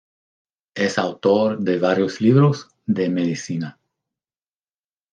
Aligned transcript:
Es 0.73 0.97
autor 0.97 1.59
de 1.59 1.77
varios 1.77 2.21
libros 2.21 2.69
de 2.87 3.07
medicina. 3.09 3.77